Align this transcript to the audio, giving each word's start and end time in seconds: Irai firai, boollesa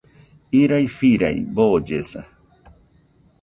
Irai 0.61 0.87
firai, 0.97 1.37
boollesa 1.55 2.21